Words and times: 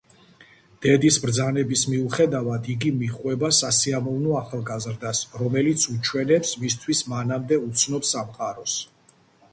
დედის 0.85 1.17
ბრძანების 1.25 1.83
მიუხედავად, 1.89 2.69
იგი 2.75 2.91
მიჰყვება 3.03 3.51
სასიამოვნო 3.59 4.33
ახალგაზრდას, 4.41 5.23
რომელიც 5.43 5.87
უჩვენებს 5.97 6.57
მისთვის 6.65 7.07
მანამდე 7.15 7.65
უცნობ 7.71 8.13
სამყაროს. 8.15 8.81